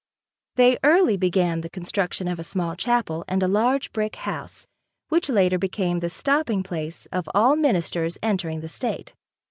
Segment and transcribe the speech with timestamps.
[0.55, 4.65] They early began the construction of a small chapel and a large brick house
[5.09, 9.13] which later became the stopping place of all ministers entering the state.